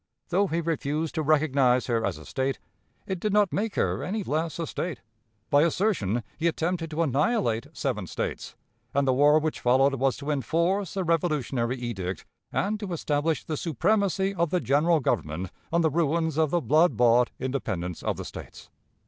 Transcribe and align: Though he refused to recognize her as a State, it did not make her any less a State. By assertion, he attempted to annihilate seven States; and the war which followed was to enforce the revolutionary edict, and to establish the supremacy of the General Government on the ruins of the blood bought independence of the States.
Though 0.29 0.47
he 0.47 0.61
refused 0.61 1.13
to 1.13 1.21
recognize 1.21 1.85
her 1.85 2.03
as 2.03 2.17
a 2.17 2.25
State, 2.25 2.57
it 3.05 3.19
did 3.19 3.31
not 3.31 3.53
make 3.53 3.75
her 3.75 4.01
any 4.03 4.23
less 4.23 4.57
a 4.57 4.65
State. 4.65 5.01
By 5.51 5.61
assertion, 5.61 6.23
he 6.39 6.47
attempted 6.47 6.89
to 6.89 7.03
annihilate 7.03 7.67
seven 7.73 8.07
States; 8.07 8.55
and 8.95 9.07
the 9.07 9.13
war 9.13 9.37
which 9.37 9.59
followed 9.59 9.93
was 9.93 10.17
to 10.17 10.31
enforce 10.31 10.95
the 10.95 11.03
revolutionary 11.03 11.77
edict, 11.77 12.25
and 12.51 12.79
to 12.79 12.93
establish 12.93 13.43
the 13.43 13.55
supremacy 13.57 14.33
of 14.33 14.49
the 14.49 14.59
General 14.59 15.01
Government 15.01 15.51
on 15.71 15.81
the 15.81 15.91
ruins 15.91 16.35
of 16.35 16.49
the 16.49 16.61
blood 16.61 16.97
bought 16.97 17.29
independence 17.37 18.01
of 18.01 18.17
the 18.17 18.25
States. 18.25 18.71